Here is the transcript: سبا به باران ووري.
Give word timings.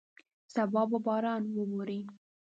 سبا 0.53 0.81
به 0.91 0.99
باران 1.05 1.43
ووري. 1.55 1.99